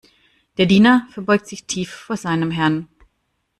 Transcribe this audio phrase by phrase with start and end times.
[0.57, 2.87] Der Diener verbeugt sich tief vor seinem Herrn.